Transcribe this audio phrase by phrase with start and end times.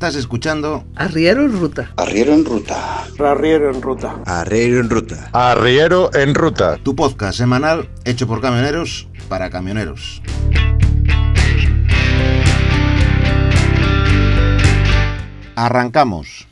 [0.00, 1.92] Estás escuchando Arriero en Ruta.
[1.98, 3.04] Arriero en Ruta.
[3.18, 4.22] Arriero en Ruta.
[4.24, 5.28] Arriero en Ruta.
[5.34, 6.78] Arriero en Ruta.
[6.78, 10.22] Tu podcast semanal hecho por camioneros para camioneros.
[15.54, 16.48] Arrancamos.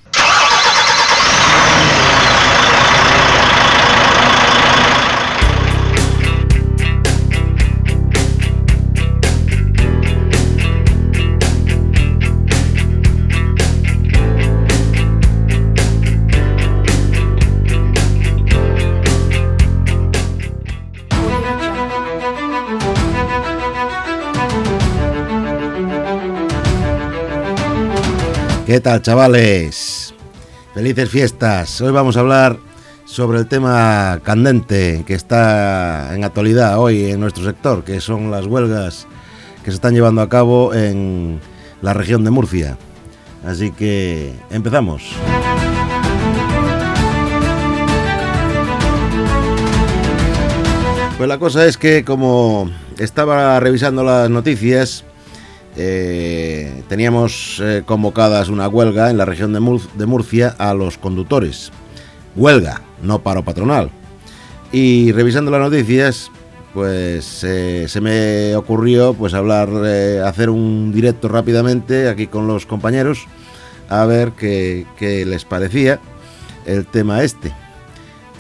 [28.69, 30.13] ¿Qué tal, chavales?
[30.75, 31.81] Felices fiestas.
[31.81, 32.59] Hoy vamos a hablar
[33.07, 38.45] sobre el tema candente que está en actualidad hoy en nuestro sector, que son las
[38.45, 39.07] huelgas
[39.65, 41.41] que se están llevando a cabo en
[41.81, 42.77] la región de Murcia.
[43.43, 45.13] Así que empezamos.
[51.17, 55.07] Pues la cosa es que como estaba revisando las noticias,
[55.81, 60.99] eh, teníamos eh, convocadas una huelga en la región de, Mur de, Murcia a los
[60.99, 61.71] conductores.
[62.35, 63.89] Huelga, no paro patronal.
[64.73, 66.33] Y revisando las noticias,
[66.75, 69.69] pues eh, se me ocurrió pues hablar,
[70.27, 73.27] hacer un directo rápidamente aquí con los compañeros
[73.89, 74.85] a ver qué
[75.27, 76.01] les parecía
[76.67, 77.53] el tema este.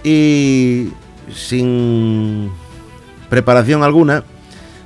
[0.02, 0.88] Y
[1.32, 2.50] sin
[3.30, 4.24] preparación alguna,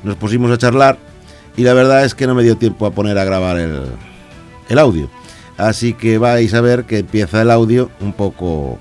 [0.05, 1.12] nos pusimos a charlar
[1.56, 3.82] y la verdad es que no me dio tiempo a poner a grabar el,
[4.69, 5.09] el, audio.
[5.56, 8.78] Así que vais a ver que empieza el audio un poco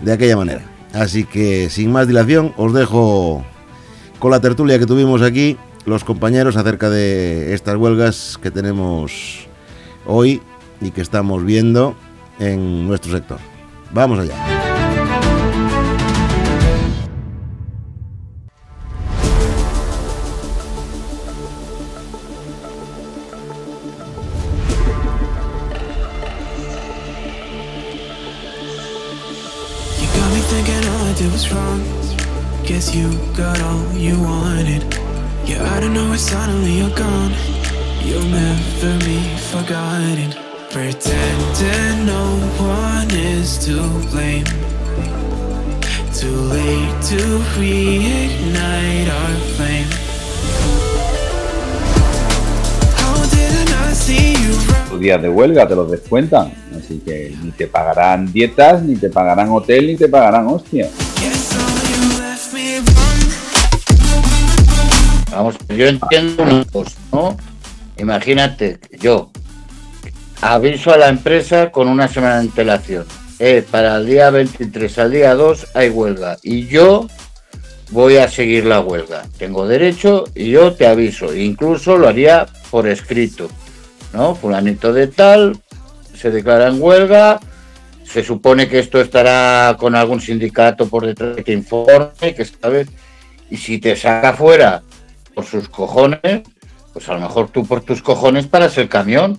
[0.00, 0.62] de aquella manera.
[0.92, 3.44] Así que sin más dilación os dejo
[4.18, 9.46] con la tertulia que tuvimos aquí los compañeros acerca de estas huelgas que tenemos
[10.06, 10.40] hoy
[10.80, 11.96] y que estamos viendo
[12.38, 13.38] en nuestro sector.
[13.92, 14.51] Vamos allá.
[38.04, 39.20] You'll never be
[39.50, 40.34] forgotten.
[40.70, 42.24] Pretending no
[42.58, 43.76] one is to
[44.10, 44.44] blame.
[46.12, 47.20] Too late to
[47.56, 49.90] reignite our flame.
[52.98, 54.54] How did I not see you
[54.90, 56.52] Tus días de huelga te los descuentan.
[56.76, 60.88] Así que ni te pagarán dietas, ni te pagarán hotel, ni te pagarán hostia.
[65.30, 67.36] Vamos, yo entiendo una cosa, ¿no?
[68.02, 69.30] Imagínate, yo
[70.40, 73.06] aviso a la empresa con una semana de antelación.
[73.38, 77.06] Eh, para el día 23 al día 2 hay huelga y yo
[77.92, 79.22] voy a seguir la huelga.
[79.38, 81.32] Tengo derecho y yo te aviso.
[81.32, 83.48] Incluso lo haría por escrito,
[84.12, 84.34] ¿no?
[84.34, 85.56] Fulanito de tal
[86.12, 87.38] se declara en huelga.
[88.04, 92.88] Se supone que esto estará con algún sindicato por detrás que te informe, que sabe.
[93.48, 94.82] Y si te saca fuera
[95.36, 96.42] por sus cojones,
[96.92, 99.38] pues a lo mejor tú por tus cojones paras el camión.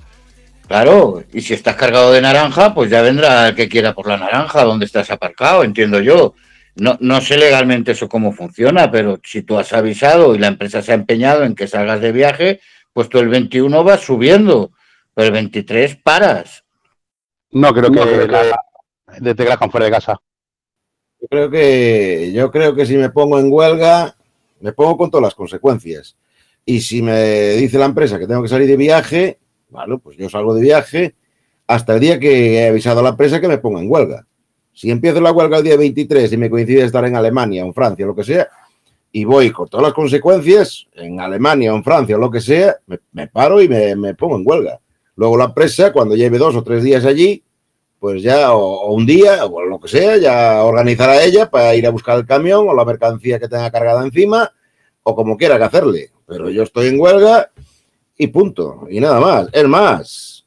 [0.68, 4.18] Claro, y si estás cargado de naranja, pues ya vendrá el que quiera por la
[4.18, 6.34] naranja, donde estás aparcado, entiendo yo.
[6.76, 10.82] No, no sé legalmente eso cómo funciona, pero si tú has avisado y la empresa
[10.82, 12.62] se ha empeñado en que salgas de viaje,
[12.94, 14.72] pues tú el 21 vas subiendo,
[15.14, 16.64] pero el 23 paras.
[17.52, 18.52] No creo que, no, creo que...
[19.20, 20.20] De te con fuera de casa.
[21.22, 24.16] Yo creo que yo creo que si me pongo en huelga,
[24.60, 26.18] me pongo con todas las consecuencias.
[26.66, 29.40] Y si me dice la empresa que tengo que salir de viaje,
[29.70, 31.16] bueno, pues yo salgo de viaje
[31.68, 34.26] hasta el día que he avisado a la empresa que me ponga en huelga.
[34.74, 37.74] Si empiezo la huelga el día 23 y me coincide estar en Alemania o en
[37.74, 38.48] Francia lo que sea,
[39.12, 42.78] y voy con todas las consecuencias, en Alemania o en Francia o lo que sea,
[43.12, 44.80] me, paro y me, me, pongo en huelga.
[45.16, 47.44] Luego la empresa, cuando lleve dos o tres días allí,
[48.00, 51.86] pues ya, o, o, un día, o lo que sea, ya organizará ella para ir
[51.86, 54.52] a buscar el camión o la mercancía que tenga cargada encima,
[55.04, 56.13] o como quiera que hacerle.
[56.26, 57.52] Pero yo estoy en huelga
[58.18, 59.48] y punto, y nada más.
[59.52, 60.46] Es más,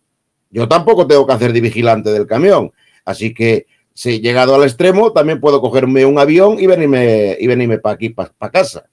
[0.51, 2.73] yo tampoco tengo que hacer de vigilante del camión,
[3.05, 7.79] así que si llegado al extremo, también puedo cogerme un avión y venirme, y venirme
[7.79, 8.85] para aquí, para pa casa.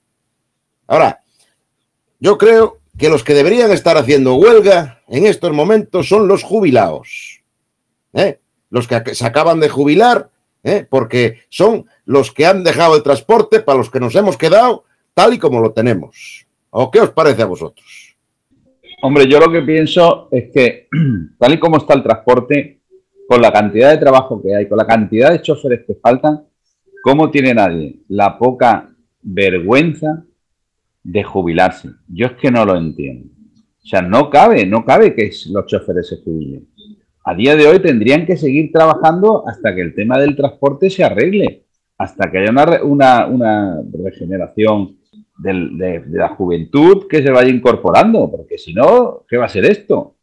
[0.87, 1.21] Ahora,
[2.19, 7.41] yo creo que los que deberían estar haciendo huelga en estos momentos son los jubilados.
[8.13, 8.39] ¿eh?
[8.69, 10.29] Los que se acaban de jubilar,
[10.63, 10.87] ¿eh?
[10.89, 15.33] porque son los que han dejado el transporte para los que nos hemos quedado tal
[15.33, 16.42] y como lo tenemos.
[16.75, 18.17] ¿O qué os parece a vosotros?
[19.03, 20.87] Hombre, yo lo que pienso es que,
[21.37, 22.81] tal y como está el transporte,
[23.27, 26.45] con la cantidad de trabajo que hay, con la cantidad de choferes que faltan,
[27.03, 28.89] ¿cómo tiene nadie la poca
[29.21, 30.25] vergüenza
[31.03, 31.89] de jubilarse?
[32.07, 33.29] Yo es que no lo entiendo.
[33.83, 36.67] O sea, no cabe, no cabe que los choferes se jubilen.
[37.23, 41.03] A día de hoy tendrían que seguir trabajando hasta que el tema del transporte se
[41.03, 41.65] arregle,
[41.97, 42.51] hasta que haya
[42.83, 44.97] una, una, regeneración
[45.37, 50.15] de, la juventud que se vaya incorporando, porque si no, ¿qué va a ser esto?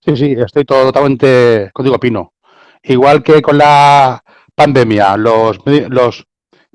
[0.00, 2.34] Sí, sí, estoy totalmente contigo, Pino.
[2.82, 4.22] Igual que con la
[4.54, 6.26] pandemia, los, los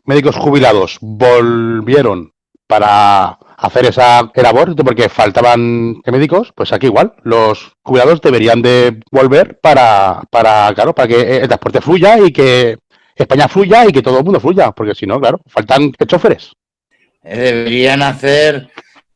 [0.05, 2.33] médicos jubilados volvieron
[2.67, 9.59] para hacer esa labor porque faltaban médicos, pues aquí igual, los jubilados deberían de volver
[9.59, 12.77] para, para, claro, para que el transporte fluya y que
[13.15, 16.53] España fluya y que todo el mundo fluya, porque si no, claro, faltan choferes.
[17.23, 18.69] Eh, deberían hacer,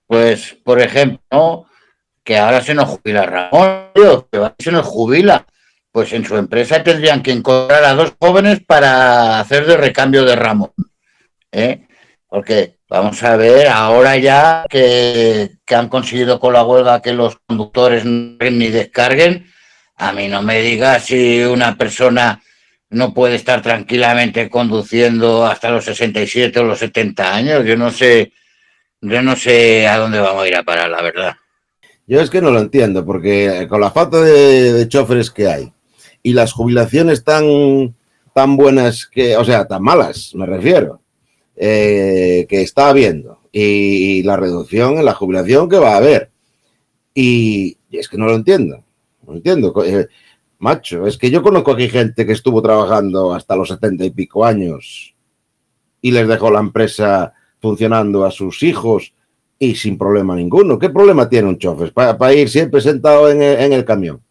[0.07, 1.65] pues, por ejemplo,
[2.23, 3.91] que ahora se nos jubila Ramón,
[4.31, 5.45] que se nos jubila.
[5.91, 10.35] Pues en su empresa tendrían que encontrar a dos jóvenes para hacer de recambio de
[10.35, 10.73] Ramón.
[11.53, 11.87] ¿eh?
[12.27, 18.03] Porque vamos a ver, ahora ya que, han conseguido con la huelga que los conductores
[18.03, 19.49] no ni descarguen,
[19.95, 22.41] a mí no me diga si una persona
[22.89, 27.65] no puede estar tranquilamente conduciendo hasta los 67 o los 70 años.
[27.65, 28.31] Yo no sé,
[29.01, 31.35] yo no sé a dónde vamos a ir a parar, la verdad.
[32.07, 35.73] Yo es que no lo entiendo, porque con la falta de, choferes que hay
[36.21, 37.95] y las jubilaciones tan,
[38.33, 41.01] tan buenas que, o sea, tan malas, me refiero,
[41.55, 46.29] eh, que está habiendo, y, la reducción en la jubilación que va a haber.
[47.13, 48.83] Y, es que no lo entiendo,
[49.25, 49.73] no entiendo.
[49.85, 50.07] Eh,
[50.59, 54.45] macho, es que yo conozco aquí gente que estuvo trabajando hasta los setenta y pico
[54.45, 55.15] años
[56.01, 59.13] y les dejó la empresa funcionando a sus hijos
[59.57, 60.77] y sin problema ninguno.
[60.77, 64.21] ¿Qué problema tiene un chofer para, ir siempre sentado en el, camión?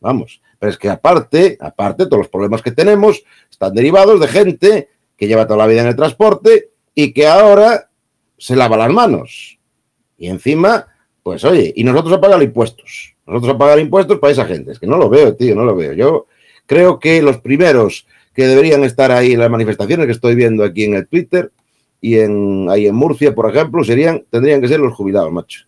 [0.00, 4.88] Vamos, pero es que aparte, aparte, todos los problemas que tenemos están derivados de gente
[5.16, 7.90] que lleva toda la vida en el transporte y que ahora
[8.36, 9.58] se lava las manos.
[10.16, 10.86] Y encima,
[11.22, 13.14] pues oye, y nosotros a pagar impuestos.
[13.28, 14.72] Nosotros a pagar impuestos para esa gente.
[14.72, 15.92] Es que no lo veo, tío, no lo veo.
[15.92, 16.26] Yo
[16.66, 20.84] creo que los primeros que deberían estar ahí en las manifestaciones que estoy viendo aquí
[20.84, 21.50] en el Twitter
[22.00, 25.66] y en, ahí en Murcia, por ejemplo, serían, tendrían que ser los jubilados, macho.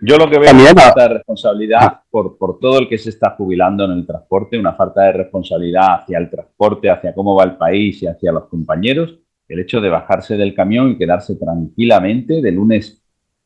[0.00, 3.10] Yo lo que veo es una falta de responsabilidad por, por todo el que se
[3.10, 7.44] está jubilando en el transporte, una falta de responsabilidad hacia el transporte, hacia cómo va
[7.44, 9.18] el país y hacia los compañeros.
[9.46, 13.01] El hecho de bajarse del camión y quedarse tranquilamente de lunes,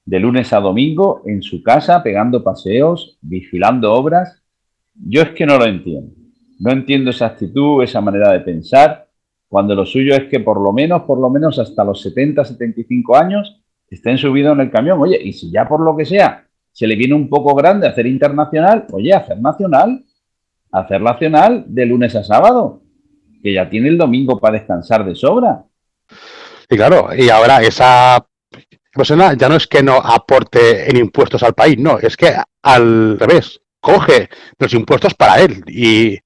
[0.07, 4.43] de lunes a domingo en su casa, pegando paseos, vigilando obras.
[4.95, 6.15] Yo es que no lo entiendo.
[6.61, 9.09] No entiendo esa actitud, esa manera de pensar
[9.49, 13.17] cuando lo suyo es que por lo menos, por lo menos hasta los 70, 75
[13.17, 15.01] años estén subidos en el camión.
[15.01, 18.07] Oye, y si ya por lo que sea se le viene un poco grande hacer
[18.07, 20.05] internacional, oye, hacer nacional,
[20.71, 22.83] hacer nacional de lunes a sábado,
[23.43, 25.65] que ya tiene el domingo para descansar de sobra.
[26.69, 28.27] Y claro, y ahora esa
[28.97, 33.19] persona ya no es que no aporte en impuestos al país, no, es que al
[33.19, 35.63] revés, coge los impuestos para él.
[35.69, 36.19] Y,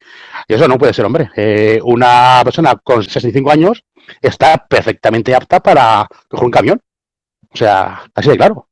[0.48, 1.30] eso no puede ser, hombre.
[1.36, 3.84] Eh, una persona con 65 años
[4.20, 6.80] está perfectamente apta para coger un camión.
[7.52, 8.68] O sea, así de claro.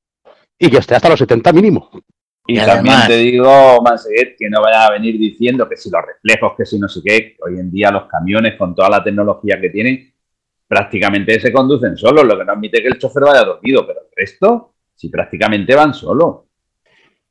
[0.58, 1.90] Y que esté hasta los 70 mínimo.
[2.46, 6.54] Y, también te digo, Manseguet, que no vaya a venir diciendo que si los reflejos,
[6.56, 9.68] que si no sé qué, hoy en día los camiones con toda la tecnología que
[9.68, 10.14] tienen,
[10.68, 14.08] prácticamente se conducen solos, lo que no admite que el chofer vaya dormido, pero el
[14.14, 16.42] resto, si prácticamente van solos.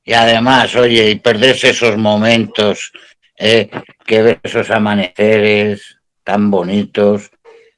[0.03, 2.91] Y además, oye, y perderse esos momentos,
[3.37, 3.69] eh,
[4.05, 7.29] que ver esos amaneceres tan bonitos,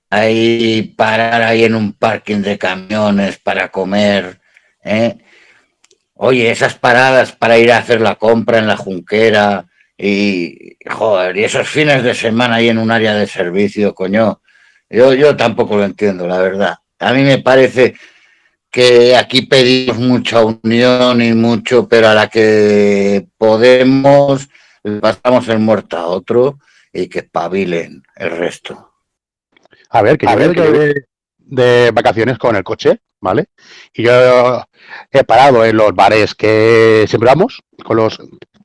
[0.09, 4.39] ahí parar ahí en un parking de camiones para comer,
[4.83, 5.17] eh.
[6.21, 9.65] Oye, esas paradas para ir a hacer la compra en la junquera
[9.97, 14.41] y, joder, y esos fines de semana ahí en un área de servicio, coño.
[14.89, 16.77] Yo, yo tampoco lo entiendo, la verdad.
[16.99, 17.95] A mí me parece
[18.71, 24.49] que aquí pedimos mucha unión y mucho, pero a la que podemos
[25.01, 26.59] pasamos el muerto a otro
[26.91, 28.93] y que espabilen el resto.
[29.89, 31.05] A ver, que yo de,
[31.37, 33.47] de, vacaciones con el coche, ¿vale?
[33.93, 34.63] Y yo
[35.11, 38.19] he parado en los bares que siempre vamos, con los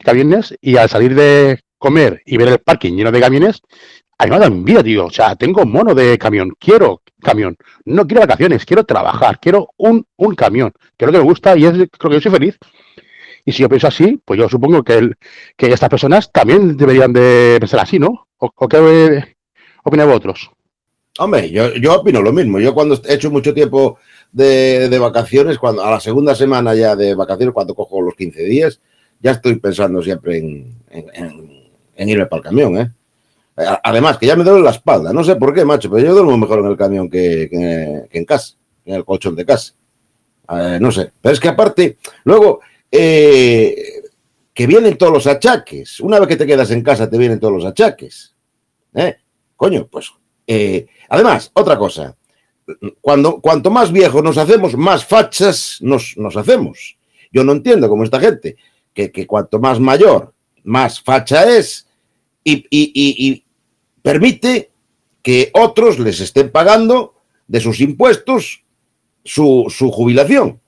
[0.05, 3.63] camiones, y al salir de comer y ver el parking lleno de camiones,
[4.19, 5.07] a mí me da envidia, tío.
[5.07, 7.57] O sea, tengo mono de camión, quiero camión.
[7.85, 11.57] No quiero vacaciones, quiero trabajar, quiero un, un camión, que es lo que me gusta
[11.57, 12.59] y es creo que yo soy feliz.
[13.45, 15.11] Y si yo pienso así, pues yo supongo que,
[15.57, 18.27] que estas personas también deberían de pensar así, ¿no?
[18.39, 19.25] ¿O, qué
[19.83, 20.51] opináis vosotros?
[21.19, 22.59] Hombre, yo, yo opino lo mismo.
[22.59, 23.99] Yo cuando he hecho mucho tiempo
[24.33, 28.81] de, vacaciones, cuando a la segunda semana ya de vacaciones, cuando cojo los 15 días,
[29.21, 32.91] ya estoy pensando siempre en, en, irme para el camión, ¿eh?
[33.57, 35.13] Además, que ya me duele la espalda.
[35.13, 38.55] No sé por qué, macho, pero yo duermo mejor en el camión que, en casa,
[38.85, 39.75] en el colchón de casa.
[40.51, 41.13] Eh, no sé.
[41.21, 44.03] Pero es que aparte, luego, eh,
[44.53, 46.01] que vienen todos los achaques.
[46.01, 48.35] Una vez que te quedas en casa, te vienen todos los achaques.
[48.95, 49.17] ¿Eh?
[49.57, 50.11] Coño, pues.
[51.09, 52.17] además, otra cosa
[53.01, 56.97] cuando, cuanto más viejos nos hacemos, más fachas nos, hacemos.
[57.33, 58.57] Yo no entiendo cómo esta gente,
[58.93, 60.33] que, cuanto más mayor,
[60.63, 61.87] más facha es
[62.43, 63.44] y,
[64.05, 64.71] permite
[65.23, 67.15] que otros les estén pagando
[67.49, 68.63] de sus impuestos
[69.25, 70.61] su, jubilación.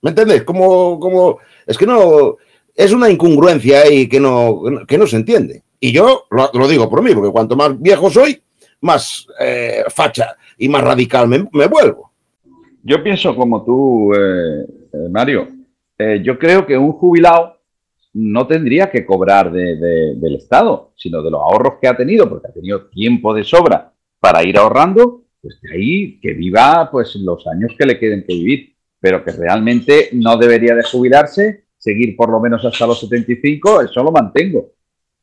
[0.00, 0.44] ¿Me entendés?
[0.44, 2.38] Como, como, es que no,
[2.74, 5.62] es una incongruencia ahí que no, que no se entiende.
[5.78, 8.42] Y yo lo, digo por mí, porque cuanto más viejo soy,
[8.80, 12.12] más eh, facha y más radical me, vuelvo.
[12.82, 15.48] Yo pienso como tú, eh, eh, Mario.
[16.22, 17.59] yo creo que un jubilado
[18.12, 22.52] no tendría que cobrar del Estado, sino de los ahorros que ha tenido, porque ha
[22.52, 27.72] tenido tiempo de sobra para ir ahorrando, pues de ahí que viva pues los años
[27.78, 32.40] que le queden que vivir, pero que realmente no debería de jubilarse, seguir por lo
[32.40, 34.72] menos hasta los 75, eso lo mantengo,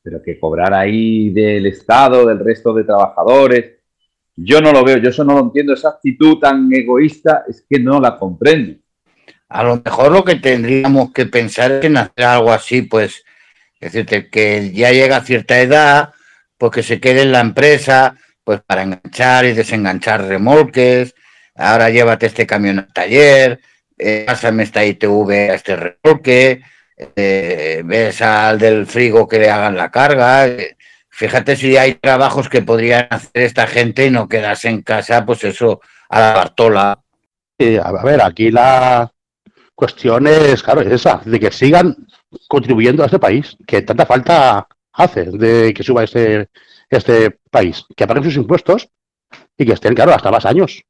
[0.01, 3.77] pero que cobrar ahí del Estado, del resto de trabajadores,
[4.35, 7.79] yo no lo veo, yo eso no lo entiendo, esa actitud tan egoísta es que
[7.79, 8.79] no la comprendo.
[9.49, 13.23] A lo mejor lo que tendríamos que pensar es en hacer algo así, pues,
[13.79, 16.13] es decir, que ya llega a cierta edad,
[16.57, 21.15] pues que se quede en la empresa, pues para enganchar y desenganchar remolques,
[21.55, 23.61] ahora llévate este camión al taller,
[23.97, 26.61] eh, pásame esta ITV a este remolque,
[27.15, 30.47] eh, ves al del frigo que le hagan la carga,
[31.09, 35.43] Fíjate si hay trabajos que podrían hacer esta gente y no quedarse en casa, pues
[35.45, 36.99] eso, a la Bartola.
[37.83, 39.11] a ver, aquí la
[39.77, 41.95] cuestión es, claro, es esa, de que sigan
[42.47, 46.49] contribuyendo a este país, que tanta falta hace de que suba este,
[46.89, 48.89] este país, que paguen sus impuestos
[49.55, 50.83] y que estén, claro, hasta más años.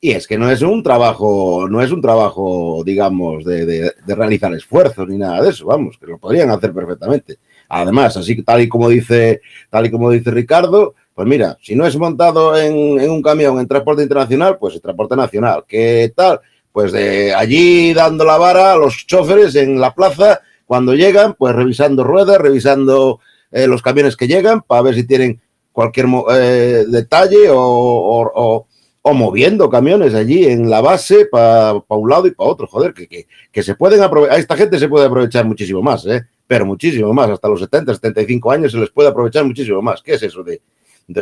[0.00, 4.54] Y es que no es un trabajo, no es un trabajo, digamos, de, de realizar
[4.54, 7.38] esfuerzos ni nada de eso, vamos, que lo podrían hacer perfectamente.
[7.68, 9.40] Además, así tal y como dice,
[9.70, 13.66] tal y como dice Ricardo, pues mira, si no es montado en, un camión en
[13.66, 15.64] transporte internacional, pues en transporte nacional.
[15.66, 16.40] ¿Qué tal?
[16.74, 21.54] Pues de allí dando la vara a los choferes en la plaza cuando llegan, pues
[21.54, 23.20] revisando ruedas, revisando
[23.52, 25.40] eh, los camiones que llegan para ver si tienen
[25.70, 28.66] cualquier eh, detalle o,
[29.04, 32.66] moviendo camiones allí en la base para un lado y para otro.
[32.66, 36.26] Joder, que, que, se pueden aprovechar, a esta gente se puede aprovechar muchísimo más, ¿eh?
[36.44, 40.02] pero muchísimo más, hasta los 70, 75 años se les puede aprovechar muchísimo más.
[40.02, 40.60] ¿Qué es eso de,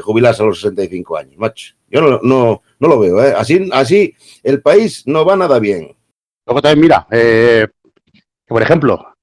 [0.03, 1.75] jubilarse a los 65 años, macho?
[1.89, 3.35] Yo no, no, no lo veo, ¿eh?
[3.37, 5.97] Así, así el país no va nada bien.
[6.47, 7.69] Luego también, mira, eh,
[8.47, 9.15] por ejemplo,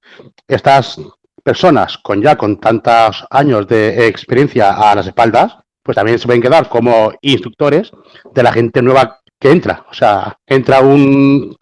[0.48, 1.00] estas
[1.44, 6.42] personas con ya con tantos años de experiencia a las espaldas, pues también se pueden
[6.42, 7.92] quedar como instructores
[8.34, 9.86] de la gente nueva que entra.
[9.90, 11.58] O sea, entra un,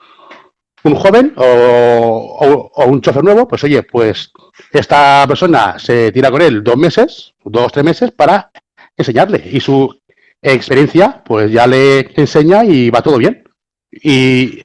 [0.83, 4.31] un joven o, un chofer nuevo, pues oye, pues
[4.71, 8.51] esta persona se tira con él dos meses, dos, tres meses para
[8.97, 9.95] enseñarle y su
[10.41, 13.43] experiencia pues ya le enseña y va todo bien.
[13.91, 14.61] Y,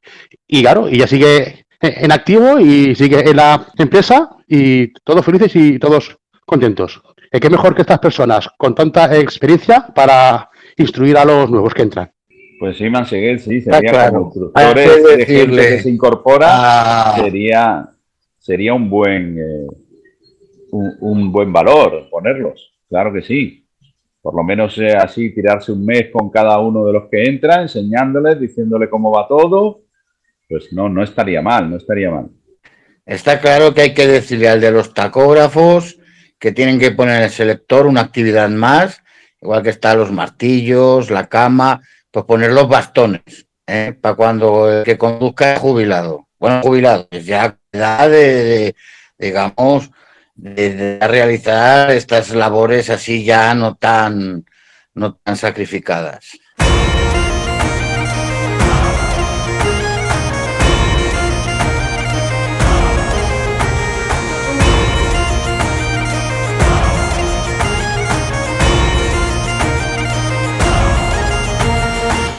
[0.47, 5.55] y claro, y ya sigue en activo y sigue en la empresa y todos felices
[5.57, 7.03] y todos contentos.
[7.31, 12.13] ¿Qué mejor que estas personas con tanta experiencia para instruir a los nuevos que entran?
[12.59, 17.17] Pues sí, Manseguer, sí, sería como instructores de gente que se incorpora, ah.
[17.17, 17.89] sería,
[18.39, 19.67] sería un buen, eh,
[20.71, 23.62] un, buen valor ponerlos, claro que sí.
[24.23, 27.61] Por lo menos eh, así tirarse un mes con cada uno de los que entra,
[27.61, 29.83] enseñándoles, diciéndole cómo va todo,
[30.49, 32.31] pues no, no estaría mal, no estaría mal.
[33.05, 35.99] Está claro que hay que decirle al de los tacógrafos
[36.39, 39.03] que tienen que poner en el selector una actividad más,
[39.41, 43.95] igual que están los martillos, la cama, pues poner los bastones ¿eh?
[44.01, 46.29] para cuando el que conduzca es jubilado.
[46.39, 48.75] Bueno, jubilado, pues ya da de,
[49.19, 49.91] digamos,
[50.35, 54.45] de, realizar estas labores así ya no tan,
[54.95, 56.39] no tan sacrificadas.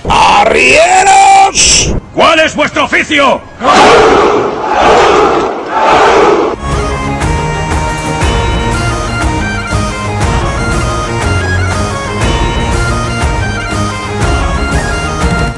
[0.09, 1.95] ¡Arrieros!
[2.13, 3.41] ¿Cuál es vuestro oficio?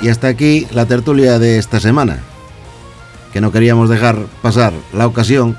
[0.06, 2.20] Y hasta aquí la tertulia de esta semana,
[3.34, 5.58] que no queríamos dejar pasar la ocasión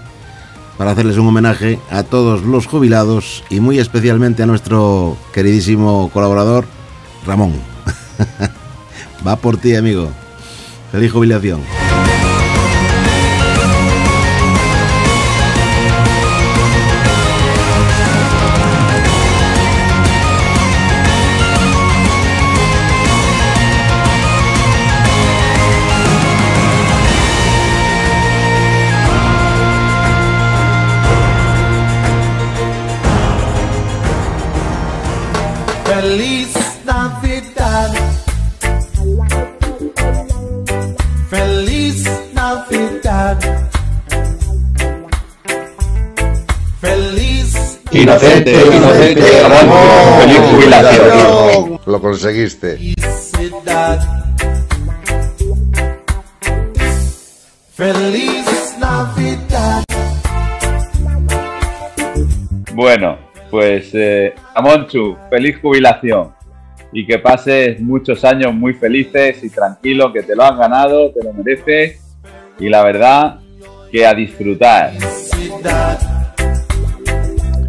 [0.79, 6.65] para hacerles un homenaje a todos los jubilados y muy especialmente a nuestro queridísimo colaborador
[7.26, 7.55] Ramón.
[9.26, 10.12] Va por ti, amigo.
[10.93, 11.61] Feliz jubilación.
[47.97, 50.21] Feliz Inocente, inocente, Ramón.
[50.21, 51.81] Feliz jubilación.
[51.87, 52.79] Lo conseguiste.
[57.73, 59.85] Feliz Navidad.
[62.75, 63.19] Bueno,
[63.50, 66.35] pues eh, Amonchu, feliz jubilación
[66.93, 71.25] y que pases muchos años muy felices y tranquilos, que te lo has ganado, te
[71.25, 71.99] lo mereces
[72.59, 73.38] y la verdad
[73.91, 74.93] que a disfrutar.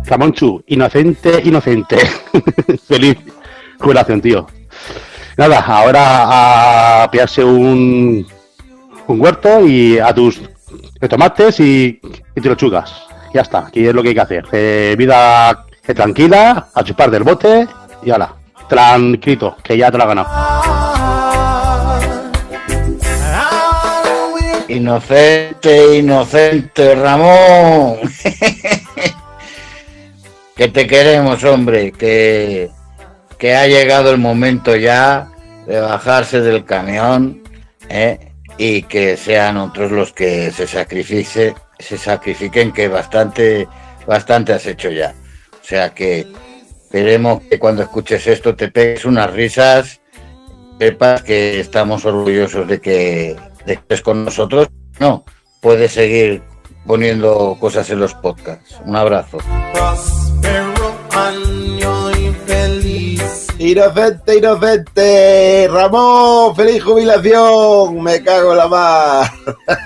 [0.08, 1.98] Ramón Chu, inocente, inocente.
[2.88, 3.18] Feliz
[3.78, 4.48] jubilación, tío.
[5.36, 8.26] Nada, ahora a pillarse un,
[9.08, 10.42] un huerto y a tus
[11.10, 12.00] tomates y,
[12.36, 13.04] y te lo chugas.
[13.34, 14.46] Ya está, aquí es lo que hay que hacer.
[14.52, 17.68] Eh, vida eh, tranquila, a chupar del bote
[18.02, 18.34] y ala.
[18.68, 20.28] Tranquilo, que ya te lo has ganado.
[24.70, 27.98] Inocente, inocente, Ramón.
[30.58, 32.70] que te queremos, hombre, que,
[33.38, 35.30] que ha llegado el momento ya
[35.68, 37.44] de bajarse del camión
[37.90, 38.34] ¿eh?
[38.58, 43.68] y que sean otros los que se sacrifique, se sacrifiquen, que bastante,
[44.08, 45.14] bastante has hecho ya.
[45.62, 46.26] O sea que
[46.82, 50.02] esperemos que cuando escuches esto te pegues unas risas,
[50.80, 54.70] sepas que estamos orgullosos de que, de que estés con nosotros.
[55.00, 55.24] No,
[55.62, 56.42] puedes seguir
[56.88, 58.80] poniendo cosas en los podcasts.
[58.86, 59.38] Un abrazo.
[63.68, 65.68] Inocente, inocente.
[65.68, 68.02] Ramón, feliz jubilación.
[68.02, 69.30] Me cago en la mar.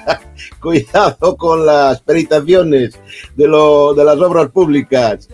[0.62, 3.00] Cuidado con las peritaciones
[3.36, 5.28] de, lo, de las obras públicas.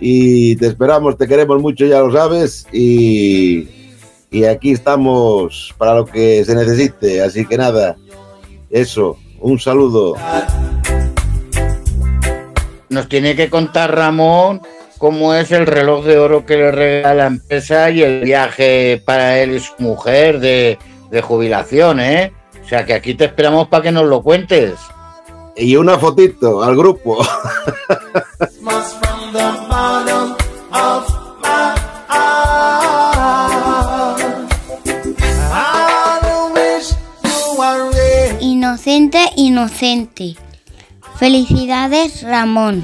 [0.00, 2.66] Y te esperamos, te queremos mucho, ya lo sabes.
[2.74, 3.68] Y,
[4.30, 7.22] y aquí estamos para lo que se necesite.
[7.22, 7.96] Así que nada,
[8.68, 9.16] eso.
[9.40, 10.14] Un saludo.
[12.90, 14.60] Nos tiene que contar Ramón
[15.04, 19.38] cómo es el reloj de oro que le regala la empresa y el viaje para
[19.38, 20.78] él y su mujer de,
[21.10, 22.32] de jubilación, ¿eh?
[22.64, 24.72] O sea que aquí te esperamos para que nos lo cuentes.
[25.58, 27.22] Y una fotito al grupo.
[38.40, 40.36] Inocente, inocente.
[41.18, 42.82] Felicidades, Ramón.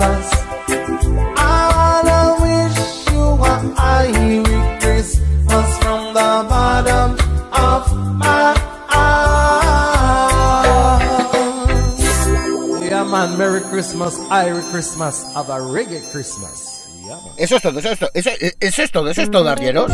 [0.00, 1.36] You are Merry Christmas.
[1.36, 2.78] I wish
[3.12, 4.40] you were Merry
[4.80, 7.10] Christmas from the bottom
[7.52, 7.82] of
[8.16, 8.56] my
[8.88, 9.12] heart.
[12.82, 16.88] Yeah, man, Merry Christmas, Merry Christmas, have a reggae Christmas.
[17.04, 17.18] Yeah.
[17.36, 19.92] Eso es todo, eso es todo, eso, eso es todo, eso es todo, arrieros.